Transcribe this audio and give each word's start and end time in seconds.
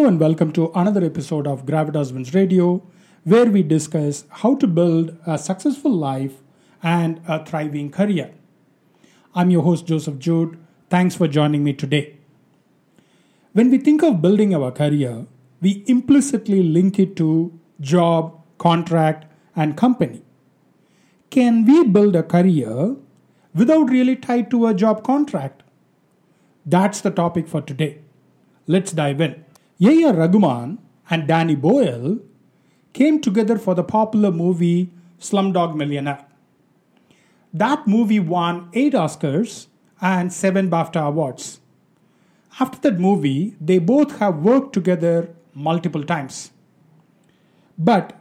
Hello 0.00 0.08
and 0.08 0.18
welcome 0.18 0.50
to 0.52 0.72
another 0.74 1.04
episode 1.04 1.46
of 1.46 1.66
Gravitas 1.66 2.10
Wins 2.10 2.32
Radio, 2.32 2.82
where 3.24 3.44
we 3.44 3.62
discuss 3.62 4.24
how 4.30 4.54
to 4.54 4.66
build 4.66 5.14
a 5.26 5.36
successful 5.36 5.92
life 5.92 6.36
and 6.82 7.20
a 7.28 7.44
thriving 7.44 7.90
career. 7.90 8.30
I'm 9.34 9.50
your 9.50 9.62
host, 9.62 9.84
Joseph 9.84 10.18
Jude. 10.18 10.56
Thanks 10.88 11.16
for 11.16 11.28
joining 11.28 11.62
me 11.64 11.74
today. 11.74 12.16
When 13.52 13.70
we 13.70 13.76
think 13.76 14.02
of 14.02 14.22
building 14.22 14.54
our 14.54 14.70
career, 14.70 15.26
we 15.60 15.84
implicitly 15.86 16.62
link 16.62 16.98
it 16.98 17.14
to 17.16 17.60
job, 17.78 18.42
contract, 18.56 19.26
and 19.54 19.76
company. 19.76 20.22
Can 21.28 21.66
we 21.66 21.84
build 21.84 22.16
a 22.16 22.22
career 22.22 22.96
without 23.54 23.90
really 23.90 24.16
tied 24.16 24.50
to 24.50 24.66
a 24.66 24.72
job 24.72 25.04
contract? 25.04 25.62
That's 26.64 27.02
the 27.02 27.10
topic 27.10 27.48
for 27.48 27.60
today. 27.60 27.98
Let's 28.66 28.92
dive 28.92 29.20
in. 29.20 29.44
A.R. 29.82 30.12
Rahman 30.12 30.78
and 31.08 31.26
Danny 31.26 31.54
Boyle 31.54 32.18
came 32.92 33.20
together 33.20 33.58
for 33.58 33.74
the 33.74 33.82
popular 33.82 34.30
movie 34.30 34.90
Slumdog 35.18 35.74
Millionaire. 35.74 36.26
That 37.52 37.86
movie 37.86 38.20
won 38.20 38.68
8 38.74 38.92
Oscars 38.92 39.68
and 40.00 40.32
7 40.32 40.70
BAFTA 40.70 41.06
awards. 41.06 41.60
After 42.58 42.90
that 42.90 43.00
movie, 43.00 43.56
they 43.60 43.78
both 43.78 44.18
have 44.18 44.42
worked 44.42 44.72
together 44.72 45.34
multiple 45.54 46.04
times. 46.04 46.50
But 47.78 48.20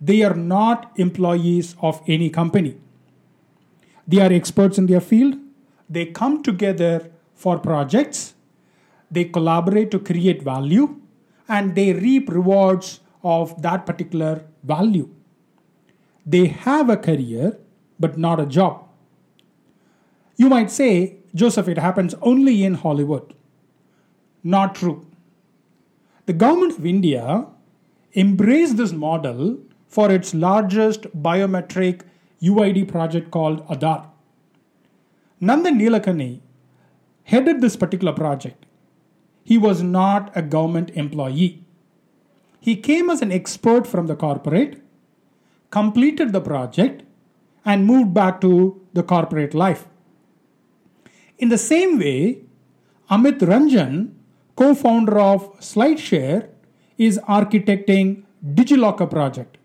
they 0.00 0.22
are 0.22 0.34
not 0.34 0.92
employees 0.96 1.74
of 1.80 2.02
any 2.06 2.28
company. 2.28 2.76
They 4.06 4.20
are 4.20 4.32
experts 4.32 4.76
in 4.76 4.86
their 4.86 5.00
field. 5.00 5.36
They 5.88 6.06
come 6.06 6.42
together 6.42 7.10
for 7.34 7.58
projects. 7.58 8.34
They 9.12 9.24
collaborate 9.24 9.90
to 9.92 9.98
create 9.98 10.42
value 10.42 11.00
and 11.48 11.74
they 11.74 11.92
reap 11.92 12.30
rewards 12.30 13.00
of 13.22 13.60
that 13.62 13.84
particular 13.86 14.44
value. 14.64 15.08
They 16.24 16.46
have 16.46 16.88
a 16.88 16.96
career 16.96 17.58
but 18.00 18.16
not 18.16 18.40
a 18.40 18.46
job. 18.46 18.88
You 20.36 20.48
might 20.48 20.70
say, 20.70 21.18
Joseph, 21.34 21.68
it 21.68 21.78
happens 21.78 22.14
only 22.22 22.64
in 22.64 22.74
Hollywood. 22.74 23.34
Not 24.42 24.74
true. 24.74 25.06
The 26.26 26.32
government 26.32 26.78
of 26.78 26.86
India 26.86 27.46
embraced 28.14 28.76
this 28.76 28.92
model 28.92 29.58
for 29.86 30.10
its 30.10 30.34
largest 30.34 31.02
biometric 31.22 32.02
UID 32.42 32.88
project 32.88 33.30
called 33.30 33.66
Aadhaar. 33.68 34.06
Nandan 35.40 35.78
Nilekani 35.80 36.40
headed 37.24 37.60
this 37.60 37.76
particular 37.76 38.12
project. 38.12 38.64
He 39.44 39.58
was 39.58 39.82
not 39.82 40.30
a 40.36 40.42
government 40.42 40.90
employee. 40.94 41.64
He 42.60 42.76
came 42.76 43.10
as 43.10 43.22
an 43.22 43.32
expert 43.32 43.86
from 43.86 44.06
the 44.06 44.14
corporate, 44.14 44.80
completed 45.70 46.32
the 46.32 46.40
project, 46.40 47.02
and 47.64 47.86
moved 47.86 48.14
back 48.14 48.40
to 48.40 48.80
the 48.92 49.02
corporate 49.02 49.54
life. 49.54 49.86
In 51.38 51.48
the 51.48 51.58
same 51.58 51.98
way, 51.98 52.42
Amit 53.10 53.40
Ranjan, 53.40 54.12
co 54.54 54.74
founder 54.74 55.18
of 55.18 55.58
SlideShare, 55.58 56.48
is 56.98 57.18
architecting 57.28 58.22
DigiLocker 58.44 59.10
project. 59.10 59.58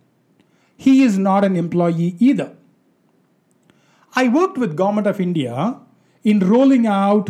He 0.76 1.04
is 1.04 1.18
not 1.18 1.44
an 1.44 1.56
employee 1.56 2.16
either. 2.20 2.56
I 4.16 4.28
worked 4.28 4.58
with 4.58 4.76
Government 4.76 5.08
of 5.08 5.20
India 5.20 5.80
in 6.24 6.40
rolling 6.40 6.88
out 6.88 7.30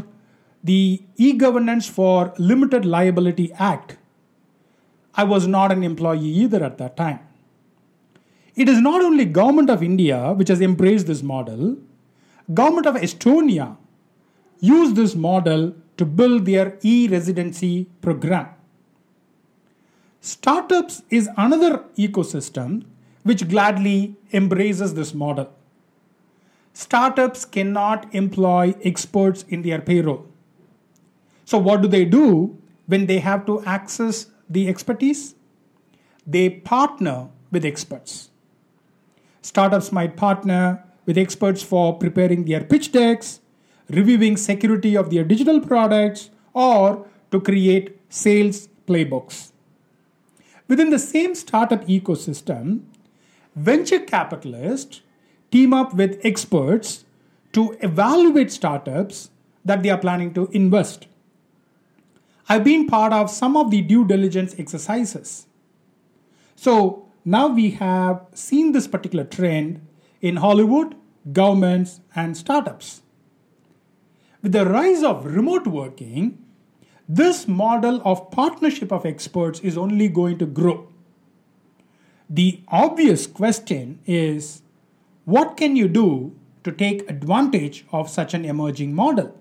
the 0.68 1.02
e-governance 1.16 1.88
for 1.88 2.34
limited 2.38 2.86
liability 2.86 3.52
act. 3.54 3.98
I 5.16 5.24
was 5.24 5.48
not 5.48 5.72
an 5.72 5.84
employee 5.84 6.34
either 6.44 6.64
at 6.64 6.78
that 6.78 6.96
time. 6.98 7.20
It 8.56 8.70
is 8.70 8.80
not 8.80 9.02
only 9.02 9.26
government 9.26 9.70
of 9.70 9.84
India 9.84 10.34
which 10.34 10.50
has 10.50 10.62
embraced 10.62 11.08
this 11.08 11.24
model, 11.24 11.78
government 12.54 12.88
of 12.88 12.96
Estonia 12.96 13.78
used 14.60 14.96
this 14.96 15.16
model 15.16 15.76
to 15.98 16.06
build 16.06 16.46
their 16.46 16.78
e-residency 16.84 17.88
program. 18.02 18.48
Startups 20.22 21.04
is 21.10 21.30
another 21.38 21.84
ecosystem 21.98 22.84
which 23.24 23.48
gladly 23.48 24.16
embraces 24.34 24.94
this 24.94 25.14
model. 25.14 25.50
Startups 26.74 27.46
cannot 27.46 28.14
employ 28.14 28.76
experts 28.84 29.46
in 29.50 29.62
their 29.62 29.82
payroll. 29.82 30.26
So, 31.48 31.58
what 31.58 31.82
do 31.82 31.88
they 31.88 32.04
do 32.04 32.58
when 32.88 33.06
they 33.06 33.20
have 33.20 33.46
to 33.46 33.64
access 33.64 34.28
the 34.50 34.68
expertise? 34.68 35.34
They 36.26 36.50
partner 36.50 37.30
with 37.52 37.64
experts. 37.64 38.32
Startups 39.42 39.94
might 39.94 40.18
partner 40.18 40.84
with 41.06 41.18
experts 41.18 41.64
for 41.64 41.98
preparing 41.98 42.44
their 42.44 42.66
pitch 42.66 42.92
decks, 42.92 43.40
reviewing 43.90 44.36
security 44.36 44.98
of 44.98 45.10
their 45.10 45.24
digital 45.24 45.62
products, 45.62 46.32
or 46.54 47.08
to 47.32 47.40
create 47.40 47.98
sales 48.10 48.68
playbooks. 48.86 49.54
Within 50.68 50.90
the 50.90 51.00
same 51.00 51.34
startup 51.34 51.88
ecosystem, 51.88 52.82
venture 53.56 54.00
capitalists 54.02 55.00
team 55.50 55.74
up 55.74 55.94
with 55.94 56.20
experts 56.26 57.06
to 57.54 57.78
evaluate 57.80 58.52
startups 58.52 59.30
that 59.64 59.82
they 59.82 59.90
are 59.90 59.98
planning 59.98 60.34
to 60.34 60.50
invest. 60.52 61.08
I've 62.50 62.64
been 62.64 62.88
part 62.88 63.14
of 63.14 63.30
some 63.30 63.58
of 63.58 63.72
the 63.72 63.82
due 63.82 64.06
diligence 64.06 64.56
exercises. 64.58 65.48
So, 66.56 67.08
now 67.26 67.48
we 67.48 67.72
have 67.72 68.26
seen 68.34 68.72
this 68.72 68.88
particular 68.88 69.26
trend 69.26 69.86
in 70.22 70.38
Hollywood, 70.38 70.96
governments, 71.34 72.00
and 72.16 72.38
startups. 72.38 73.02
With 74.42 74.54
the 74.54 74.66
rise 74.66 75.04
of 75.04 75.26
remote 75.26 75.68
working, 75.68 76.44
this 77.10 77.48
model 77.48 78.02
of 78.04 78.32
partnership 78.32 78.92
of 78.92 79.06
experts 79.06 79.60
is 79.62 79.78
only 79.78 80.10
going 80.10 80.38
to 80.40 80.46
grow. 80.46 80.90
The 82.30 82.62
obvious 82.68 83.28
question 83.28 84.00
is 84.06 84.62
what 85.24 85.56
can 85.56 85.76
you 85.76 85.88
do 85.88 86.36
to 86.64 86.72
take 86.72 87.10
advantage 87.10 87.86
of 87.92 88.10
such 88.10 88.34
an 88.34 88.44
emerging 88.44 88.94
model? 88.94 89.38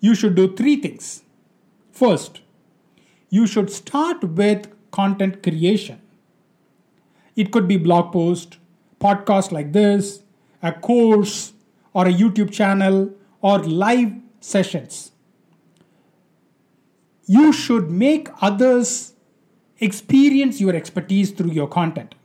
You 0.00 0.14
should 0.14 0.36
do 0.36 0.54
three 0.54 0.76
things. 0.76 1.23
First, 1.94 2.40
you 3.30 3.46
should 3.46 3.70
start 3.70 4.24
with 4.24 4.66
content 4.90 5.44
creation. 5.44 6.00
It 7.36 7.52
could 7.52 7.68
be 7.68 7.76
blog 7.76 8.12
post, 8.12 8.58
podcast 9.00 9.52
like 9.52 9.72
this, 9.72 10.24
a 10.60 10.72
course, 10.72 11.52
or 11.92 12.08
a 12.08 12.12
YouTube 12.12 12.52
channel, 12.52 13.12
or 13.40 13.60
live 13.60 14.12
sessions. 14.40 15.12
You 17.26 17.52
should 17.52 17.92
make 17.92 18.28
others 18.40 19.12
experience 19.78 20.60
your 20.60 20.74
expertise 20.74 21.30
through 21.30 21.52
your 21.52 21.68
content. 21.68 22.16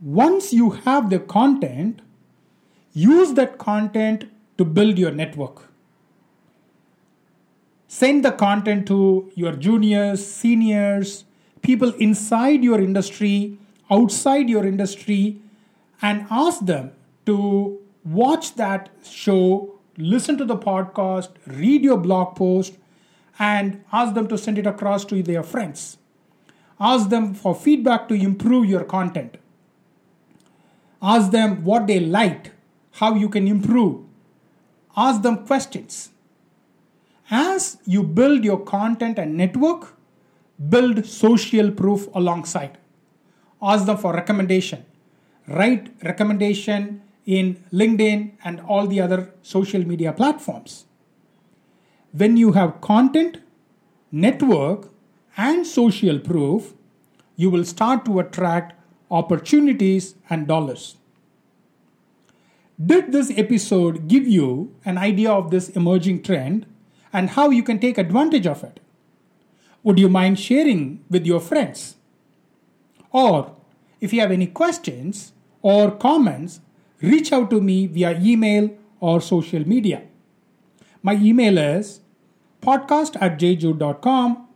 Once 0.00 0.50
you 0.50 0.70
have 0.70 1.10
the 1.10 1.18
content, 1.18 2.00
use 2.94 3.34
that 3.34 3.58
content 3.58 4.24
to 4.56 4.64
build 4.64 4.98
your 4.98 5.10
network. 5.10 5.73
Send 7.94 8.24
the 8.24 8.32
content 8.32 8.88
to 8.88 9.30
your 9.36 9.52
juniors, 9.52 10.26
seniors, 10.26 11.26
people 11.62 11.92
inside 12.06 12.64
your 12.64 12.80
industry, 12.80 13.56
outside 13.88 14.48
your 14.48 14.66
industry, 14.66 15.40
and 16.02 16.26
ask 16.28 16.66
them 16.66 16.90
to 17.26 17.78
watch 18.04 18.56
that 18.56 18.88
show, 19.04 19.78
listen 19.96 20.36
to 20.38 20.44
the 20.44 20.56
podcast, 20.56 21.28
read 21.46 21.84
your 21.84 21.96
blog 21.96 22.34
post, 22.34 22.72
and 23.38 23.84
ask 23.92 24.12
them 24.14 24.26
to 24.26 24.36
send 24.36 24.58
it 24.58 24.66
across 24.66 25.04
to 25.04 25.22
their 25.22 25.44
friends. 25.44 25.96
Ask 26.80 27.10
them 27.10 27.32
for 27.32 27.54
feedback 27.54 28.08
to 28.08 28.14
improve 28.14 28.64
your 28.64 28.82
content. 28.82 29.36
Ask 31.00 31.30
them 31.30 31.62
what 31.62 31.86
they 31.86 32.00
liked, 32.00 32.50
how 32.94 33.14
you 33.14 33.28
can 33.28 33.46
improve. 33.46 34.04
Ask 34.96 35.22
them 35.22 35.46
questions. 35.46 36.10
As 37.30 37.78
you 37.84 38.02
build 38.02 38.44
your 38.44 38.60
content 38.60 39.18
and 39.18 39.36
network, 39.36 39.94
build 40.68 41.06
social 41.06 41.70
proof 41.70 42.08
alongside. 42.14 42.78
Ask 43.62 43.86
them 43.86 43.96
for 43.96 44.12
recommendation. 44.12 44.84
Write 45.48 45.90
recommendation 46.02 47.02
in 47.26 47.64
LinkedIn 47.72 48.32
and 48.44 48.60
all 48.60 48.86
the 48.86 49.00
other 49.00 49.32
social 49.42 49.86
media 49.86 50.12
platforms. 50.12 50.84
When 52.12 52.36
you 52.36 52.52
have 52.52 52.80
content, 52.80 53.38
network, 54.12 54.90
and 55.36 55.66
social 55.66 56.18
proof, 56.18 56.74
you 57.36 57.50
will 57.50 57.64
start 57.64 58.04
to 58.04 58.20
attract 58.20 58.74
opportunities 59.10 60.14
and 60.28 60.46
dollars. 60.46 60.96
Did 62.84 63.12
this 63.12 63.32
episode 63.36 64.08
give 64.08 64.28
you 64.28 64.74
an 64.84 64.98
idea 64.98 65.30
of 65.30 65.50
this 65.50 65.68
emerging 65.70 66.22
trend 66.22 66.66
and 67.14 67.30
how 67.30 67.48
you 67.48 67.62
can 67.62 67.78
take 67.78 67.96
advantage 67.96 68.46
of 68.46 68.62
it? 68.62 68.80
would 69.84 69.98
you 69.98 70.08
mind 70.08 70.40
sharing 70.40 71.04
with 71.08 71.26
your 71.26 71.38
friends? 71.38 71.96
Or 73.12 73.54
if 74.00 74.12
you 74.12 74.20
have 74.20 74.32
any 74.32 74.48
questions 74.48 75.32
or 75.62 75.90
comments, 75.92 76.60
reach 77.00 77.32
out 77.32 77.50
to 77.50 77.60
me 77.60 77.86
via 77.86 78.18
email 78.18 78.70
or 78.98 79.20
social 79.20 79.68
media. 79.68 80.02
My 81.02 81.14
email 81.14 81.58
is 81.58 82.00
podcast 82.62 83.20
at 83.20 83.38
jjude.com. 83.38 84.48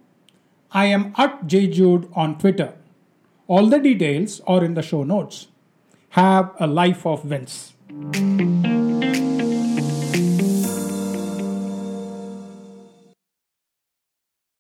I 0.73 0.87
am 0.87 1.13
at 1.17 1.47
jjude 1.47 2.11
on 2.17 2.39
Twitter. 2.39 2.73
All 3.47 3.67
the 3.67 3.79
details 3.79 4.41
are 4.47 4.65
in 4.65 4.75
the 4.75 4.83
show 4.83 5.05
notes. 5.05 5.49
Have 6.11 6.55
a 6.59 6.67
life 6.67 7.07
of 7.07 7.25
wins. 7.27 7.75